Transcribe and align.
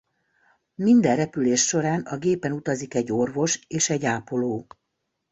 Minden 0.75 1.15
repülés 1.15 1.61
során 1.63 2.01
a 2.01 2.17
gépen 2.17 2.51
utazik 2.51 2.93
egy 2.93 3.11
orvos 3.11 3.59
és 3.67 3.89
egy 3.89 4.05
ápoló. 4.05 4.67